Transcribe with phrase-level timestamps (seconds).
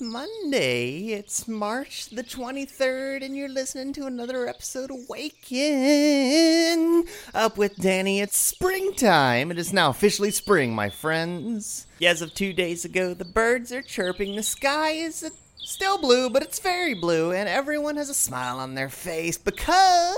[0.00, 1.08] It's Monday.
[1.08, 8.22] It's March the 23rd, and you're listening to another episode of Waking Up with Danny.
[8.22, 9.50] It's springtime.
[9.50, 11.86] It is now officially spring, my friends.
[12.02, 14.36] As of two days ago, the birds are chirping.
[14.36, 18.76] The sky is still blue, but it's very blue, and everyone has a smile on
[18.76, 20.16] their face because.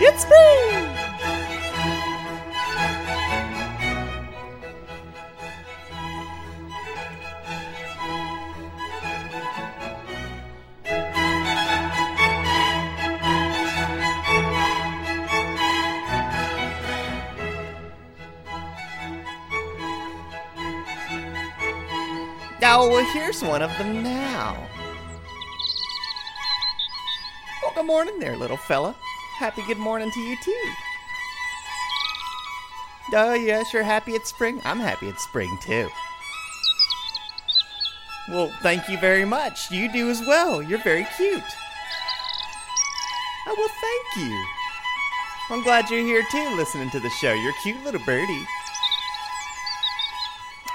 [0.00, 0.85] It's spring!
[22.78, 24.54] Oh, well, here's one of them now.
[27.62, 28.94] Well, good morning there, little fella.
[29.38, 30.70] Happy good morning to you, too.
[33.14, 34.60] Oh, yes, you're happy it's spring?
[34.66, 35.88] I'm happy it's spring, too.
[38.28, 39.70] Well, thank you very much.
[39.70, 40.60] You do as well.
[40.60, 41.42] You're very cute.
[43.46, 44.46] Oh, well, thank you.
[45.48, 47.32] I'm glad you're here, too, listening to the show.
[47.32, 48.44] You're a cute little birdie.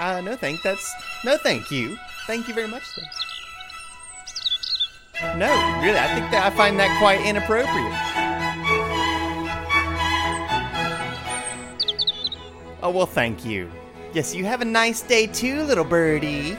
[0.00, 0.92] Uh, no thank that's
[1.24, 1.98] no thank you.
[2.26, 3.02] Thank you very much though.
[5.36, 5.48] No,
[5.80, 7.92] really, I think that I find that quite inappropriate.
[12.82, 13.70] Oh well thank you.
[14.12, 16.56] Yes, you have a nice day too, little birdie.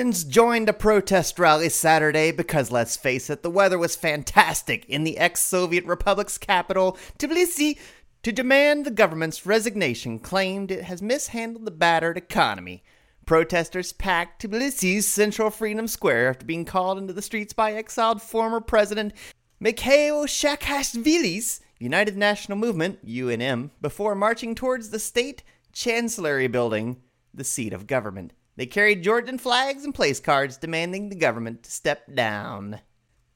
[0.00, 5.18] Joined a protest rally Saturday because, let's face it, the weather was fantastic in the
[5.18, 7.78] ex Soviet Republic's capital, Tbilisi,
[8.22, 12.82] to demand the government's resignation, claimed it has mishandled the battered economy.
[13.26, 18.62] Protesters packed Tbilisi's Central Freedom Square after being called into the streets by exiled former
[18.62, 19.12] President
[19.60, 25.42] Mikhail Saakashvili's United National Movement, UNM, before marching towards the state
[25.74, 27.02] chancellery building,
[27.34, 28.32] the seat of government.
[28.60, 32.80] They carried Georgian flags and place cards demanding the government to step down.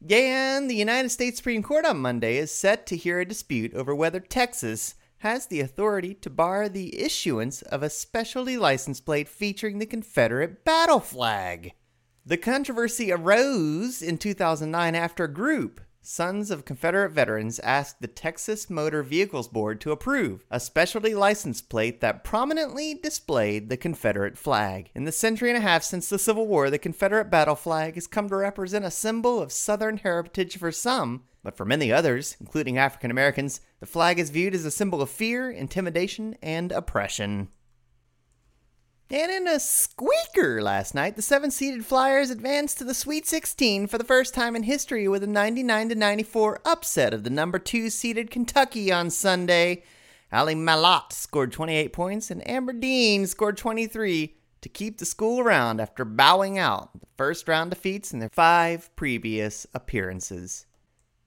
[0.07, 3.95] And the United States Supreme Court on Monday is set to hear a dispute over
[3.95, 9.79] whether Texas has the authority to bar the issuance of a specialty license plate featuring
[9.79, 11.73] the Confederate battle flag.
[12.27, 18.69] The controversy arose in 2009 after a group, Sons of Confederate Veterans, asked the Texas
[18.69, 24.91] Motor Vehicles Board to approve a specialty license plate that prominently displayed the Confederate flag.
[24.94, 28.06] In the century and a half since the Civil War, the Confederate battle flag has
[28.06, 32.76] come to represent a symbol of Southern heritage for some, but for many others, including
[32.76, 37.48] African Americans, the flag is viewed as a symbol of fear, intimidation, and oppression.
[39.10, 43.87] And in a squeaker last night, the seven seeded Flyers advanced to the Sweet 16
[43.87, 47.91] for the first time in history with a 99 94 upset of the number two
[47.91, 49.84] seeded Kentucky on Sunday.
[50.32, 55.81] Ally Malott scored 28 points and Amber Deane scored 23 to keep the school around
[55.81, 60.64] after bowing out the first round defeats in their five previous appearances.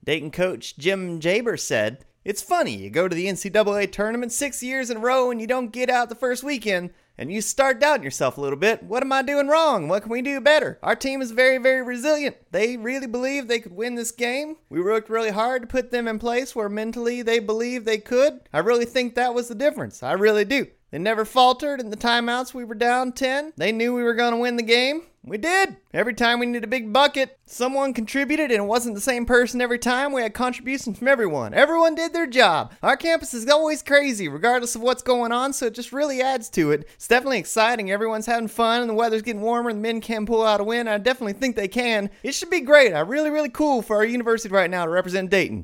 [0.03, 4.89] Dayton coach Jim Jabir said, It's funny, you go to the NCAA tournament six years
[4.89, 8.03] in a row and you don't get out the first weekend, and you start doubting
[8.03, 8.83] yourself a little bit.
[8.83, 9.87] What am I doing wrong?
[9.87, 10.77] What can we do better?
[10.83, 12.37] Our team is very, very resilient.
[12.51, 14.57] They really believe they could win this game.
[14.69, 18.41] We worked really hard to put them in place where mentally they believe they could.
[18.53, 20.03] I really think that was the difference.
[20.03, 20.67] I really do.
[20.91, 23.53] They never faltered in the timeouts we were down 10.
[23.57, 25.03] They knew we were going to win the game.
[25.27, 25.75] We did.
[25.93, 29.59] Every time we needed a big bucket, someone contributed, and it wasn't the same person
[29.59, 30.13] every time.
[30.13, 31.53] We had contributions from everyone.
[31.53, 32.71] Everyone did their job.
[32.81, 36.49] Our campus is always crazy, regardless of what's going on, so it just really adds
[36.51, 36.87] to it.
[36.95, 37.91] It's definitely exciting.
[37.91, 40.63] Everyone's having fun, and the weather's getting warmer, and the men can pull out a
[40.63, 40.87] win.
[40.87, 42.09] I definitely think they can.
[42.23, 42.93] It should be great.
[42.93, 45.63] I really, really cool for our university right now to represent Dayton.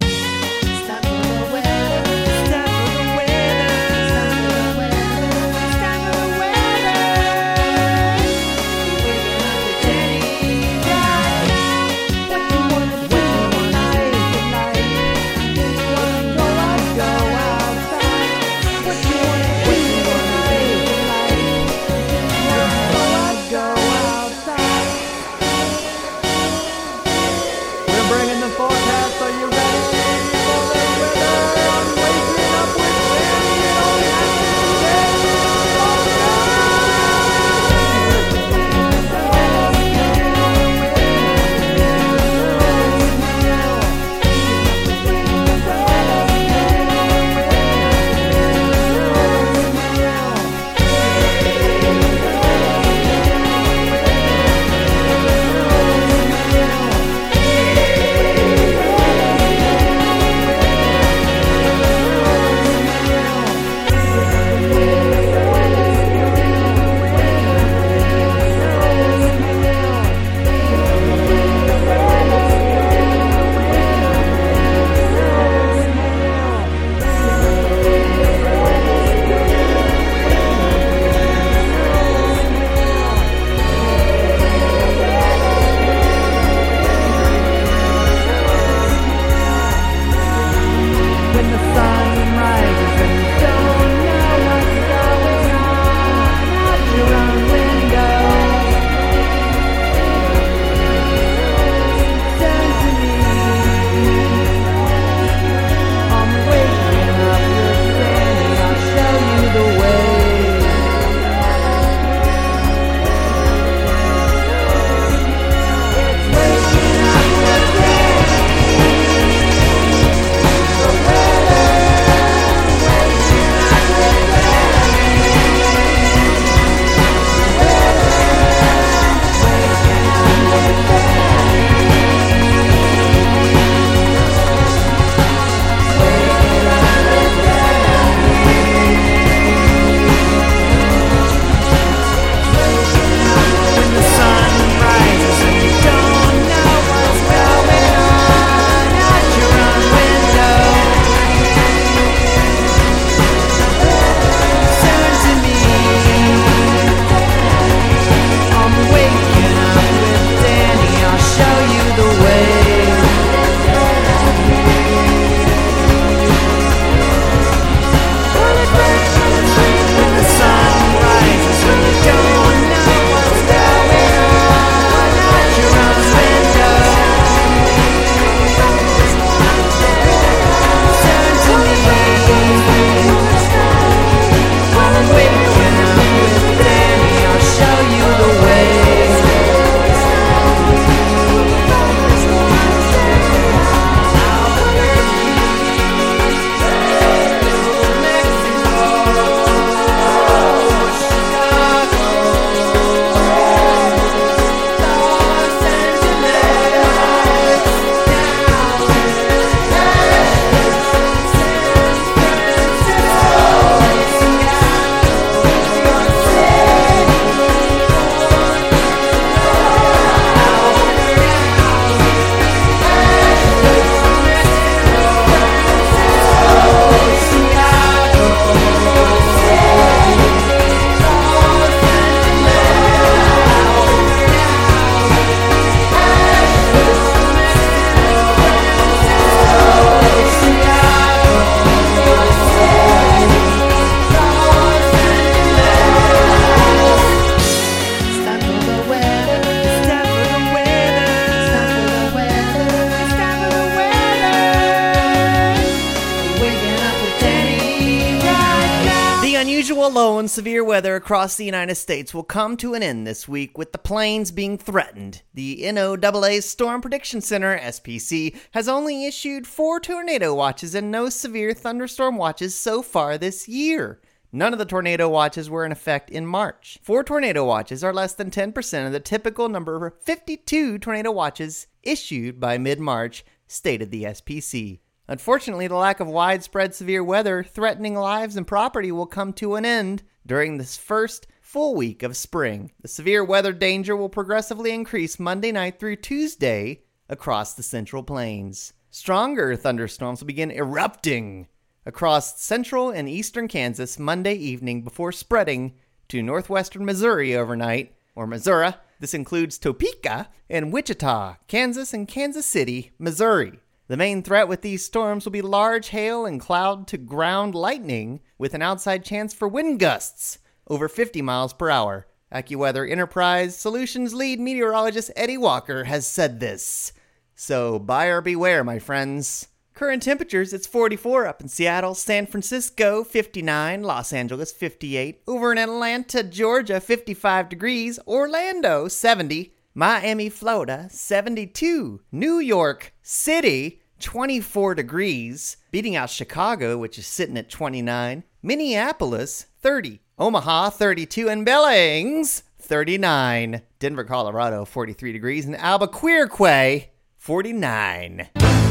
[260.34, 263.78] Severe weather across the United States will come to an end this week with the
[263.78, 265.22] plains being threatened.
[265.36, 271.54] The NOAA's Storm Prediction Center, SPC, has only issued four tornado watches and no severe
[271.54, 274.02] thunderstorm watches so far this year.
[274.32, 276.80] None of the tornado watches were in effect in March.
[276.82, 281.68] Four tornado watches are less than 10% of the typical number of 52 tornado watches
[281.84, 284.80] issued by mid March, stated the SPC.
[285.08, 289.66] Unfortunately, the lack of widespread severe weather threatening lives and property will come to an
[289.66, 292.72] end during this first full week of spring.
[292.82, 298.74] The severe weather danger will progressively increase Monday night through Tuesday across the central plains.
[298.90, 301.48] Stronger thunderstorms will begin erupting
[301.86, 305.74] across central and eastern Kansas Monday evening before spreading
[306.10, 308.74] to northwestern Missouri overnight, or Missouri.
[309.00, 313.60] This includes Topeka and Wichita, Kansas, and Kansas City, Missouri.
[313.88, 318.22] The main threat with these storms will be large hail and cloud to ground lightning
[318.38, 322.08] with an outside chance for wind gusts over 50 miles per hour.
[322.32, 326.94] AccuWeather Enterprise Solutions lead meteorologist Eddie Walker has said this.
[327.36, 329.50] So buyer beware, my friends.
[329.74, 335.58] Current temperatures, it's 44 up in Seattle, San Francisco, 59, Los Angeles, 58, over in
[335.58, 345.96] Atlanta, Georgia, 55 degrees, Orlando, 70, Miami, Florida, 72, New York City, 24 degrees, beating
[345.96, 354.04] out Chicago, which is sitting at 29, Minneapolis, 30, Omaha, 32, and Billings, 39, Denver,
[354.04, 358.30] Colorado, 43 degrees, and Albuquerque, 49.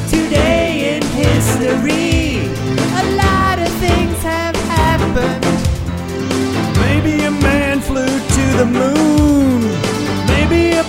[0.09, 2.47] Today in history,
[2.79, 5.45] a lot of things have happened.
[6.79, 9.63] Maybe a man flew to the moon.
[10.29, 10.82] Maybe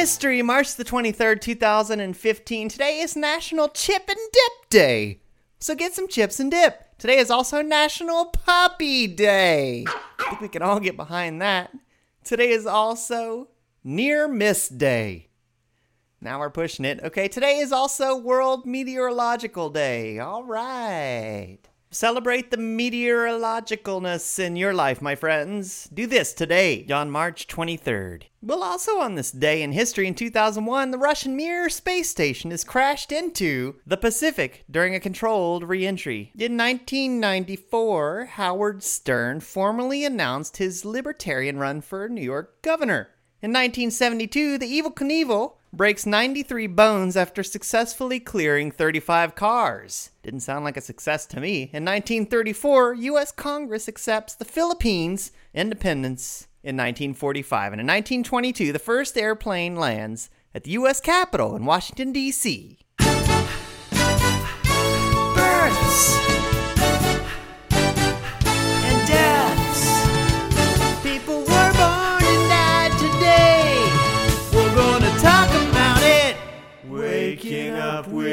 [0.00, 2.70] history, March the 23rd, 2015.
[2.70, 5.20] Today is National Chip and Dip Day.
[5.58, 6.96] So get some chips and dip.
[6.96, 9.84] Today is also National Puppy Day.
[9.86, 11.76] I think we can all get behind that.
[12.24, 13.48] Today is also
[13.84, 15.28] Near Miss Day.
[16.18, 17.04] Now we're pushing it.
[17.04, 20.18] Okay, today is also World Meteorological Day.
[20.18, 21.58] All right.
[21.92, 25.90] Celebrate the meteorologicalness in your life, my friends.
[25.92, 28.22] Do this today, on March 23rd.
[28.40, 32.62] Well, also on this day in history in 2001, the Russian Mir space station is
[32.62, 36.30] crashed into the Pacific during a controlled re entry.
[36.38, 43.08] In 1994, Howard Stern formally announced his libertarian run for New York governor.
[43.42, 50.10] In 1972, the Evel Knievel breaks 93 bones after successfully clearing 35 cars.
[50.22, 51.70] Didn't sound like a success to me.
[51.72, 53.32] In 1934, U.S.
[53.32, 57.72] Congress accepts the Philippines' independence in 1945.
[57.72, 61.00] And in 1922, the first airplane lands at the U.S.
[61.00, 62.78] Capitol in Washington, D.C.
[65.34, 66.29] Births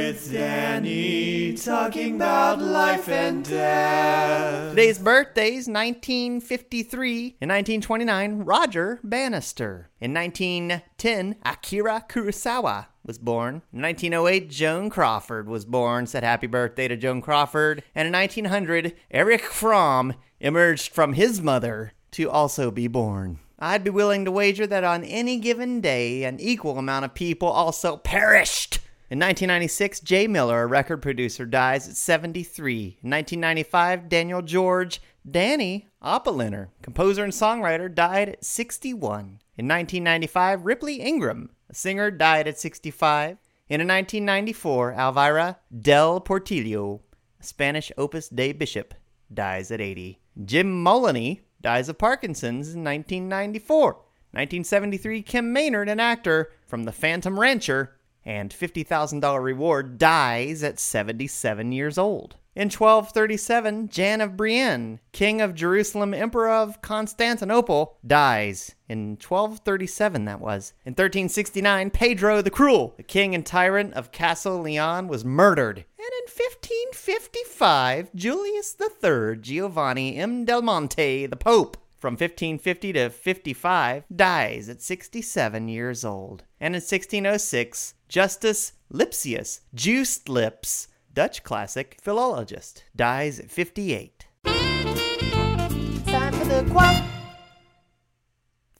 [0.07, 4.69] with Danny, talking about life and death.
[4.69, 7.19] Today's birthdays 1953.
[7.41, 9.89] In 1929, Roger Bannister.
[9.99, 13.63] In 1910, Akira Kurosawa was born.
[13.73, 16.07] In 1908, Joan Crawford was born.
[16.07, 17.83] Said happy birthday to Joan Crawford.
[17.93, 23.39] And in 1900, Erich Fromm emerged from his mother to also be born.
[23.59, 27.49] I'd be willing to wager that on any given day, an equal amount of people
[27.49, 28.79] also perished.
[29.09, 32.97] In 1996, Jay Miller, a record producer, dies at 73.
[33.01, 39.39] In 1995, Daniel George Danny Oppenliner, composer and songwriter, died at 61.
[39.55, 43.37] In 1995, Ripley Ingram, a singer, died at 65.
[43.69, 46.99] And in 1994, Alvaro del Portillo,
[47.39, 48.93] a Spanish Opus Dei bishop,
[49.33, 50.19] dies at 80.
[50.43, 53.93] Jim Mullany dies of Parkinson's in 1994.
[54.31, 57.96] 1973, Ken Maynard, an actor from The Phantom Rancher
[58.27, 62.35] and $50,000 reward, dies at 77 years old.
[62.57, 68.75] In 1237, Jan of Brienne, king of Jerusalem, emperor of Constantinople, dies.
[68.89, 70.73] In 1237, that was.
[70.83, 75.85] In 1369, Pedro the Cruel, the king and tyrant of Castle Leon, was murdered.
[75.97, 80.43] And in 1555, Julius III, Giovanni M.
[80.43, 86.43] del Monte, the Pope, from 1550 to 55, dies at 67 years old.
[86.59, 94.27] And in 1606, Justus Lipsius, Juiced Lips, Dutch classic philologist, dies at 58.
[94.45, 97.03] Time for the quack.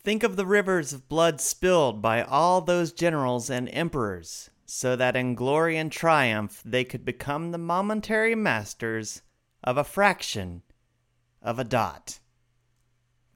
[0.04, 5.18] Think of the rivers of blood spilled by all those generals and emperors, so that
[5.18, 9.22] in glory and triumph they could become the momentary masters
[9.64, 10.62] of a fraction
[11.42, 12.20] of a dot.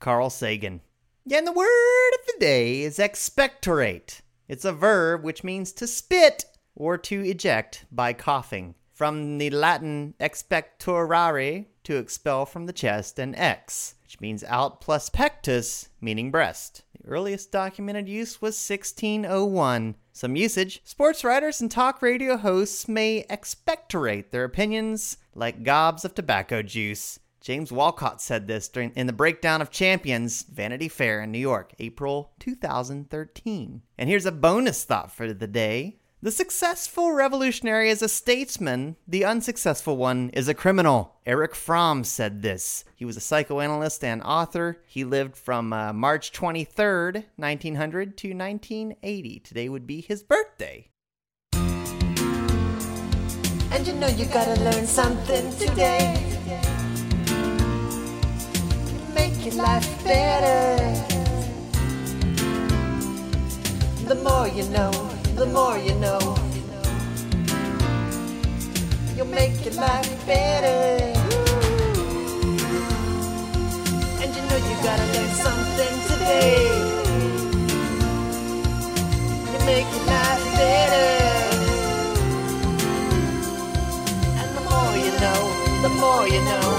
[0.02, 0.82] Carl Sagan.
[1.32, 4.22] And the word of the day is expectorate.
[4.50, 6.44] It's a verb which means to spit
[6.76, 8.76] or to eject by coughing.
[8.92, 15.10] From the Latin expectorare, to expel from the chest, and ex, which means out plus
[15.10, 16.84] pectus, meaning breast.
[17.00, 19.96] The earliest documented use was 1601.
[20.14, 26.14] Some usage sports writers and talk radio hosts may expectorate their opinions like gobs of
[26.14, 27.20] tobacco juice.
[27.42, 31.74] James Wolcott said this during in the breakdown of Champions Vanity Fair in New York,
[31.80, 33.82] April 2013.
[33.98, 35.98] And here's a bonus thought for the day.
[36.22, 41.16] The successful revolutionary is a statesman, the unsuccessful one is a criminal.
[41.26, 42.86] Erich Fromm said this.
[42.96, 44.84] He was a psychoanalyst and author.
[44.86, 49.40] He lived from uh, March 23rd, 1900 to 1980.
[49.40, 50.90] Today would be his birthday.
[53.72, 56.71] And you know you gotta learn something today.
[59.44, 60.78] Make life better.
[64.06, 64.92] The more you know,
[65.34, 66.20] the more you know.
[69.16, 71.18] You'll make your life better.
[74.22, 76.62] And you know you gotta learn something today.
[79.52, 81.10] You make your life better.
[84.40, 85.42] And the more you know,
[85.82, 86.71] the more you know.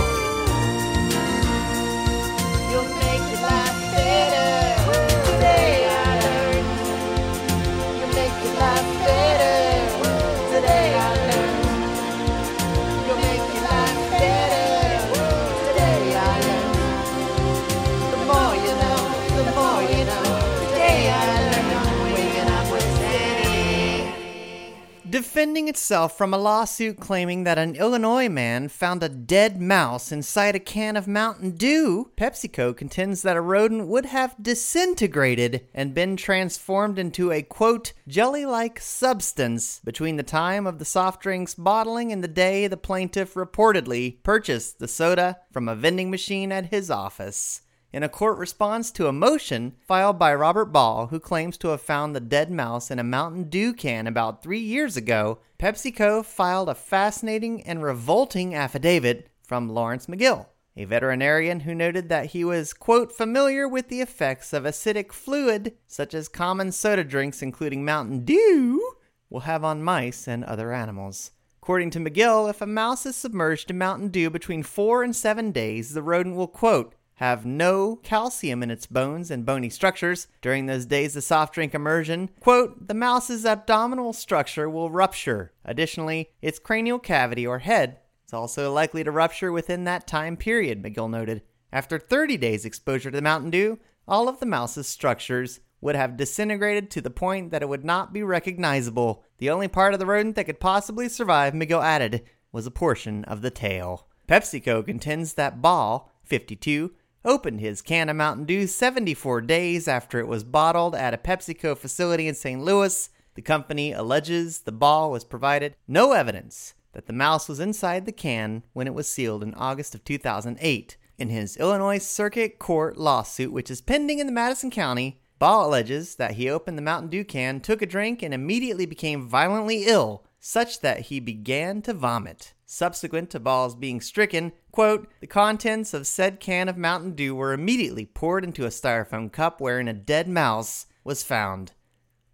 [25.43, 30.55] Defending itself from a lawsuit claiming that an Illinois man found a dead mouse inside
[30.55, 36.17] a can of Mountain Dew, PepsiCo contends that a rodent would have disintegrated and been
[36.17, 42.13] transformed into a quote, jelly like substance between the time of the soft drink's bottling
[42.13, 46.89] and the day the plaintiff reportedly purchased the soda from a vending machine at his
[46.89, 51.69] office in a court response to a motion filed by Robert Ball, who claims to
[51.69, 56.25] have found the dead mouse in a Mountain Dew can about three years ago, PepsiCo
[56.25, 60.47] filed a fascinating and revolting affidavit from Lawrence McGill,
[60.77, 65.77] a veterinarian who noted that he was, quote, familiar with the effects of acidic fluid,
[65.87, 68.95] such as common soda drinks, including Mountain Dew,
[69.29, 71.33] will have on mice and other animals.
[71.63, 75.53] According to McGill, if a mouse is submerged in Mountain Dew between four and seven
[75.53, 80.27] days, the rodent will, quote, have no calcium in its bones and bony structures.
[80.41, 85.53] During those days of soft drink immersion, quote, the mouse's abdominal structure will rupture.
[85.65, 90.83] Additionally, its cranial cavity or head is also likely to rupture within that time period,
[90.83, 91.43] McGill noted.
[91.73, 96.17] After 30 days exposure to the Mountain Dew, all of the mouse's structures would have
[96.17, 99.25] disintegrated to the point that it would not be recognizable.
[99.39, 102.23] The only part of the rodent that could possibly survive, McGill added,
[102.53, 104.07] was a portion of the tail.
[104.29, 106.93] PepsiCo contends that Ball, 52,
[107.25, 111.77] opened his can of Mountain Dew 74 days after it was bottled at a PepsiCo
[111.77, 112.63] facility in St.
[112.63, 113.11] Louis.
[113.35, 118.13] The company alleges the ball was provided no evidence that the mouse was inside the
[118.13, 120.97] can when it was sealed in August of 2008.
[121.19, 126.15] In his Illinois Circuit Court lawsuit, which is pending in the Madison County, Ball alleges
[126.17, 130.25] that he opened the Mountain Dew can, took a drink, and immediately became violently ill,
[130.39, 132.55] such that he began to vomit.
[132.65, 137.53] Subsequent to Ball's being stricken, quote, the contents of said can of Mountain Dew were
[137.53, 141.73] immediately poured into a styrofoam cup wherein a dead mouse was found.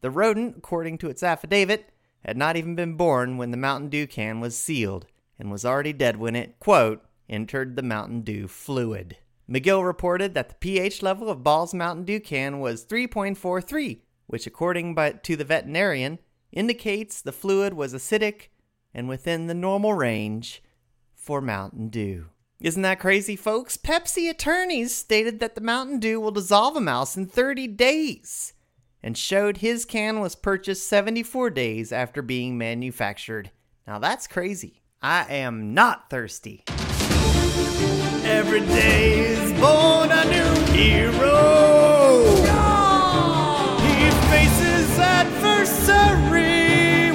[0.01, 1.91] The rodent, according to its affidavit,
[2.25, 5.07] had not even been born when the Mountain Dew can was sealed
[5.39, 9.17] and was already dead when it, quote, entered the Mountain Dew fluid.
[9.51, 14.95] McGill reported that the pH level of Ball's Mountain Dew can was 3.43, which, according
[14.95, 16.19] by, to the veterinarian,
[16.53, 18.49] indicates the fluid was acidic
[18.95, 20.63] and within the normal range
[21.29, 22.25] for Mountain Dew.
[22.59, 23.77] Isn't that crazy, folks?
[23.77, 28.55] Pepsi attorneys stated that the Mountain Dew will dissolve a mouse in 30 days
[29.03, 33.51] and showed his can was purchased 74 days after being manufactured.
[33.87, 34.81] Now that's crazy.
[35.03, 36.65] I am not thirsty.
[38.25, 42.37] Every day is born a new hero.
[43.85, 46.41] He faces adversary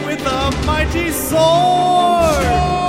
[0.06, 2.83] with a mighty sword.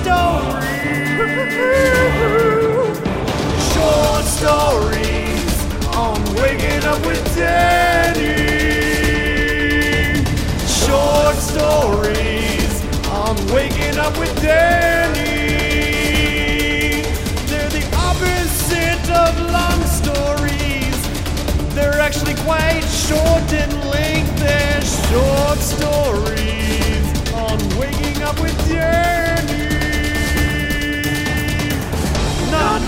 [0.00, 1.14] stories.
[3.74, 5.54] Short stories
[5.94, 8.24] on Waking Up with Danny.
[10.66, 15.22] Short stories on Waking Up with Danny.
[17.48, 20.98] They're the opposite of long stories.
[21.74, 24.36] They're actually quite short in length.
[24.38, 27.04] They're short stories
[27.34, 29.23] on Waking Up with Danny.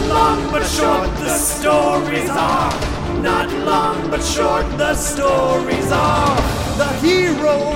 [0.08, 2.72] Long but short, the stories are.
[3.20, 6.36] Not long but short, the stories are.
[6.78, 7.74] The hero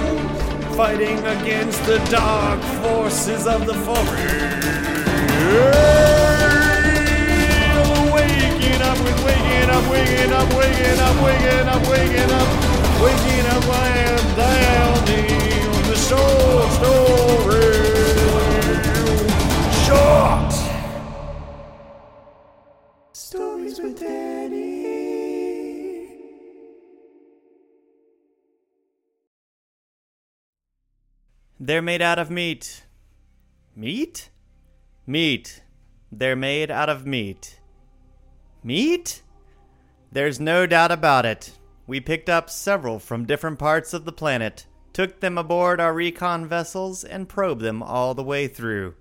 [0.77, 4.11] fighting against the dark forces of the forest.
[8.15, 11.89] Waking up waking up, waking up, waking up, waking up, waking up,
[31.63, 32.87] They're made out of meat.
[33.77, 34.31] Meat?
[35.07, 35.63] Meat.
[36.11, 37.61] They're made out of meat.
[38.65, 39.21] Meat?
[40.11, 41.53] There's no doubt about it.
[41.87, 46.47] We picked up several from different parts of the planet, took them aboard our recon
[46.49, 48.95] vessels, and probed them all the way through.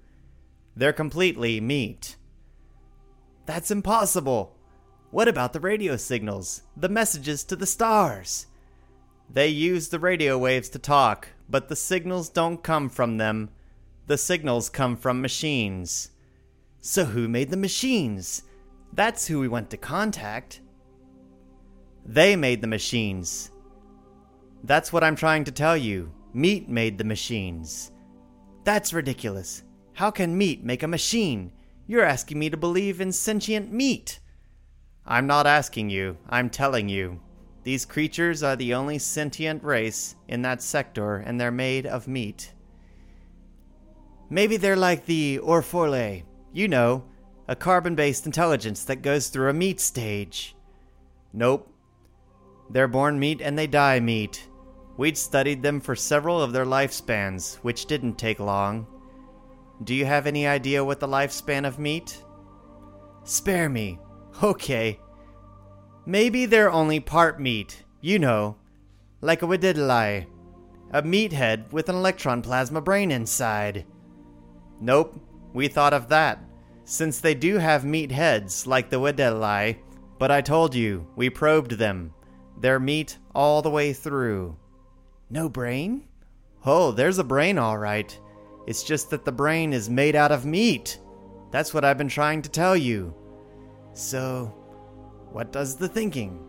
[0.76, 2.18] They're completely meat.
[3.46, 4.58] That's impossible.
[5.12, 6.64] What about the radio signals?
[6.76, 8.48] The messages to the stars?
[9.32, 13.50] They use the radio waves to talk, but the signals don't come from them.
[14.08, 16.10] The signals come from machines.
[16.82, 18.44] So who made the machines?
[18.94, 20.62] That's who we want to contact.
[22.06, 23.52] They made the machines.
[24.64, 26.12] That's what I'm trying to tell you.
[26.34, 27.92] Meat made the machines.
[28.64, 29.64] That's ridiculous.
[29.94, 31.52] How can meat make a machine?
[31.86, 34.20] You're asking me to believe in sentient meat.
[35.06, 37.20] I'm not asking you, I'm telling you.
[37.64, 42.54] These creatures are the only sentient race in that sector, and they're made of meat.
[44.30, 47.04] Maybe they're like the Orfolei, you know,
[47.48, 50.56] a carbon based intelligence that goes through a meat stage.
[51.34, 51.72] Nope.
[52.70, 54.48] They're born meat and they die meat.
[54.98, 58.86] We'd studied them for several of their lifespans, which didn't take long.
[59.84, 62.24] Do you have any idea what the lifespan of meat?
[63.24, 64.00] Spare me.
[64.44, 65.00] Okay.
[66.10, 68.56] Maybe they're only part meat, you know,
[69.22, 70.26] like a Weddilei,
[70.90, 73.86] a meathead with an electron plasma brain inside.
[74.82, 75.22] Nope,
[75.54, 76.40] we thought of that,
[76.84, 79.78] since they do have meat heads like the Weddilei,
[80.18, 82.12] but I told you, we probed them.
[82.60, 84.58] They're meat all the way through.
[85.30, 86.08] No brain?
[86.66, 88.20] Oh, there's a brain all right.
[88.66, 91.00] It's just that the brain is made out of meat.
[91.52, 93.14] That's what I've been trying to tell you.
[93.94, 94.56] So,
[95.32, 96.46] what does the thinking?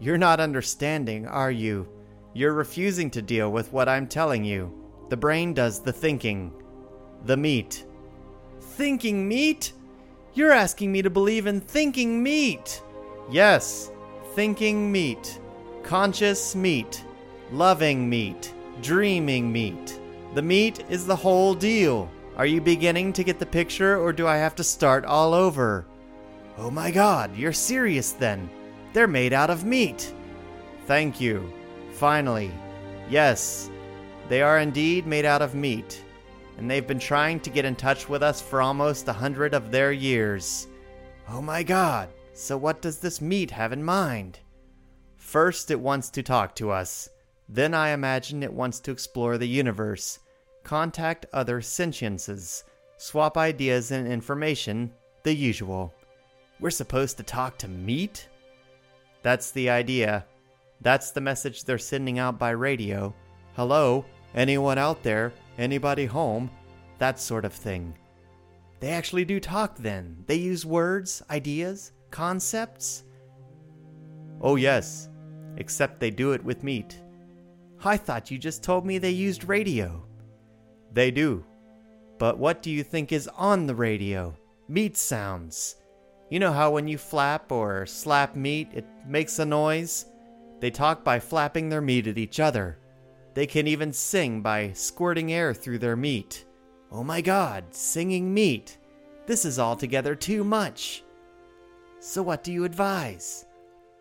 [0.00, 1.88] You're not understanding, are you?
[2.32, 4.72] You're refusing to deal with what I'm telling you.
[5.08, 6.52] The brain does the thinking.
[7.24, 7.86] The meat.
[8.60, 9.72] Thinking meat?
[10.34, 12.82] You're asking me to believe in thinking meat.
[13.30, 13.92] Yes,
[14.34, 15.40] thinking meat.
[15.84, 17.04] Conscious meat.
[17.52, 18.52] Loving meat.
[18.82, 20.00] Dreaming meat.
[20.34, 22.10] The meat is the whole deal.
[22.36, 25.86] Are you beginning to get the picture, or do I have to start all over?
[26.56, 28.48] Oh my god, you're serious then.
[28.92, 30.14] They're made out of meat.
[30.86, 31.52] Thank you.
[31.92, 32.52] Finally.
[33.10, 33.70] Yes,
[34.28, 36.02] they are indeed made out of meat.
[36.56, 39.70] And they've been trying to get in touch with us for almost a hundred of
[39.70, 40.68] their years.
[41.28, 44.38] Oh my god, so what does this meat have in mind?
[45.16, 47.08] First, it wants to talk to us.
[47.48, 50.20] Then I imagine it wants to explore the universe,
[50.62, 52.64] contact other sentiences,
[52.96, 54.92] swap ideas and information,
[55.24, 55.92] the usual.
[56.60, 58.28] We're supposed to talk to meat?
[59.22, 60.26] That's the idea.
[60.80, 63.14] That's the message they're sending out by radio.
[63.54, 65.32] Hello, anyone out there?
[65.58, 66.50] Anybody home?
[66.98, 67.94] That sort of thing.
[68.80, 70.22] They actually do talk then.
[70.26, 73.04] They use words, ideas, concepts.
[74.40, 75.08] Oh, yes,
[75.56, 77.00] except they do it with meat.
[77.84, 80.06] I thought you just told me they used radio.
[80.92, 81.44] They do.
[82.18, 84.36] But what do you think is on the radio?
[84.68, 85.76] Meat sounds.
[86.34, 90.06] You know how when you flap or slap meat, it makes a noise?
[90.58, 92.76] They talk by flapping their meat at each other.
[93.34, 96.44] They can even sing by squirting air through their meat.
[96.90, 98.78] Oh my god, singing meat.
[99.26, 101.04] This is altogether too much.
[102.00, 103.46] So, what do you advise?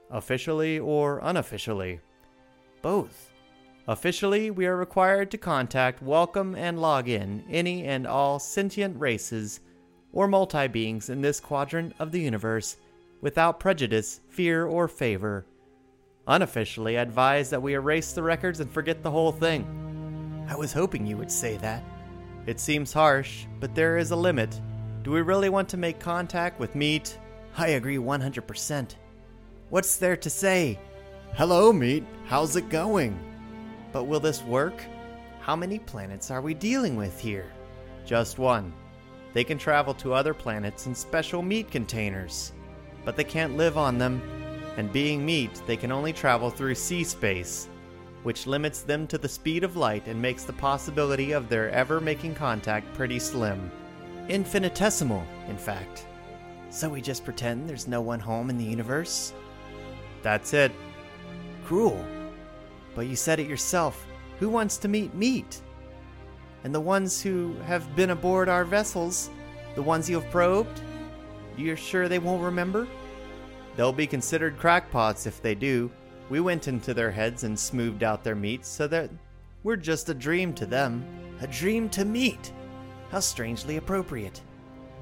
[0.10, 2.00] Officially or unofficially?
[2.82, 3.32] Both.
[3.88, 9.60] Officially, we are required to contact, welcome, and log in any and all sentient races
[10.14, 12.78] or multi beings in this quadrant of the universe
[13.20, 15.46] without prejudice, fear, or favor.
[16.28, 20.46] Unofficially, I advise that we erase the records and forget the whole thing.
[20.48, 21.84] I was hoping you would say that.
[22.46, 24.60] It seems harsh, but there is a limit.
[25.02, 27.18] Do we really want to make contact with meat?
[27.58, 28.96] I agree 100%.
[29.70, 30.80] What's there to say?
[31.34, 32.06] Hello, meat.
[32.26, 33.18] How's it going?
[33.92, 34.84] But will this work?
[35.40, 37.52] How many planets are we dealing with here?
[38.06, 38.74] Just one.
[39.34, 42.54] They can travel to other planets in special meat containers,
[43.04, 44.22] but they can't live on them,
[44.78, 47.68] and being meat, they can only travel through C space,
[48.24, 52.00] which limits them to the speed of light and makes the possibility of their ever
[52.00, 53.72] making contact pretty slim.
[54.30, 56.08] Infinitesimal, in fact.
[56.70, 59.34] So we just pretend there's no one home in the universe?
[60.22, 60.72] That's it.
[61.66, 62.04] Cruel.
[62.96, 64.06] But you said it yourself.
[64.40, 65.62] Who wants to meet meat?
[66.64, 69.30] And the ones who have been aboard our vessels,
[69.76, 70.82] the ones you have probed,
[71.58, 72.88] you're sure they won't remember?
[73.76, 75.92] They'll be considered crackpots if they do.
[76.30, 79.10] We went into their heads and smoothed out their meat so that
[79.64, 81.06] we're just a dream to them.
[81.42, 82.54] A dream to meat.
[83.12, 84.42] How strangely appropriate.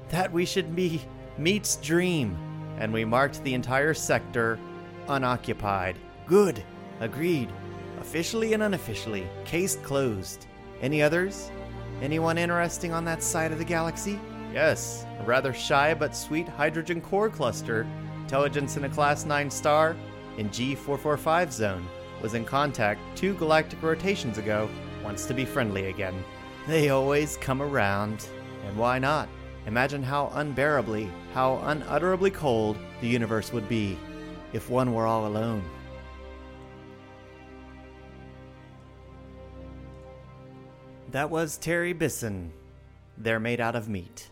[0.08, 1.02] That we should be
[1.38, 2.36] meat's dream.
[2.78, 4.58] And we marked the entire sector
[5.08, 5.96] unoccupied.
[6.26, 6.62] Good.
[7.00, 7.50] Agreed.
[8.00, 9.26] Officially and unofficially.
[9.44, 10.46] Case closed.
[10.82, 11.50] Any others?
[12.02, 14.18] Anyone interesting on that side of the galaxy?
[14.52, 17.86] Yes, a rather shy but sweet hydrogen core cluster,
[18.22, 19.96] intelligence in a class 9 star,
[20.36, 21.86] in G445 zone,
[22.20, 24.68] was in contact two galactic rotations ago,
[25.04, 26.24] wants to be friendly again.
[26.66, 28.26] They always come around.
[28.66, 29.28] And why not?
[29.66, 33.98] Imagine how unbearably, how unutterably cold the universe would be
[34.52, 35.62] if one were all alone.
[41.12, 42.50] That was Terry Bisson.
[43.18, 44.30] They're made out of meat.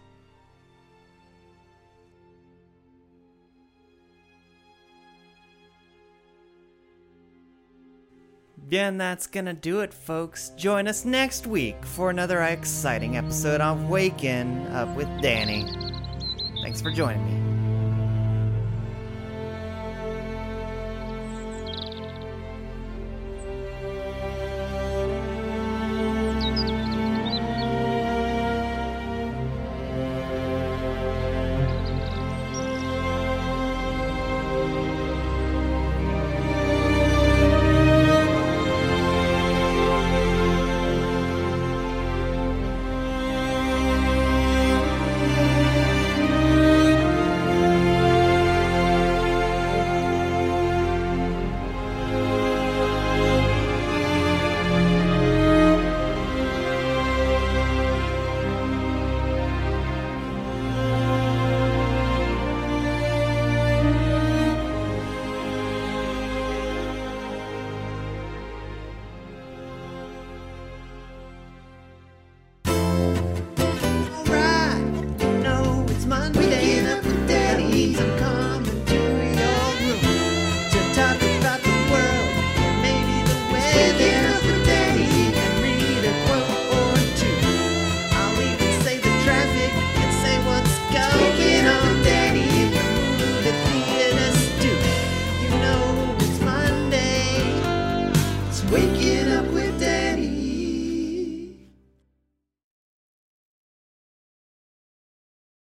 [8.72, 10.50] And that's gonna do it, folks.
[10.56, 15.66] Join us next week for another exciting episode of Waken Up with Danny.
[16.62, 17.49] Thanks for joining me.